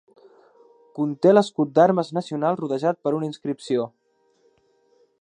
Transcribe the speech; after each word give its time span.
Conté 0.99 1.33
l"escut 1.33 1.75
d'armes 1.75 2.11
nacional 2.21 2.59
rodejat 2.63 3.01
per 3.05 3.17
una 3.19 3.31
inscripció. 3.31 3.89